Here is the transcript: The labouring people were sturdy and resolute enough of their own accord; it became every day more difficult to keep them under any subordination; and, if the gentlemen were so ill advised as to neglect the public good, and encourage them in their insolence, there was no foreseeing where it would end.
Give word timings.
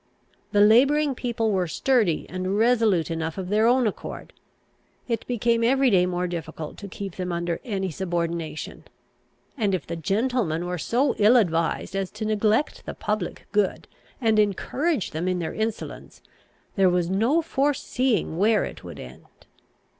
The 0.51 0.61
labouring 0.61 1.13
people 1.13 1.51
were 1.51 1.67
sturdy 1.67 2.25
and 2.27 2.57
resolute 2.57 3.11
enough 3.11 3.37
of 3.37 3.49
their 3.49 3.67
own 3.67 3.85
accord; 3.85 4.33
it 5.07 5.27
became 5.27 5.63
every 5.63 5.91
day 5.91 6.07
more 6.07 6.25
difficult 6.25 6.75
to 6.77 6.87
keep 6.87 7.17
them 7.17 7.31
under 7.31 7.59
any 7.63 7.91
subordination; 7.91 8.85
and, 9.55 9.75
if 9.75 9.85
the 9.85 9.95
gentlemen 9.95 10.65
were 10.65 10.79
so 10.79 11.13
ill 11.19 11.37
advised 11.37 11.95
as 11.95 12.09
to 12.13 12.25
neglect 12.25 12.87
the 12.87 12.95
public 12.95 13.45
good, 13.51 13.87
and 14.19 14.39
encourage 14.39 15.11
them 15.11 15.27
in 15.27 15.37
their 15.37 15.53
insolence, 15.53 16.23
there 16.75 16.89
was 16.89 17.07
no 17.07 17.43
foreseeing 17.43 18.39
where 18.39 18.65
it 18.65 18.83
would 18.83 18.99
end. 18.99 19.25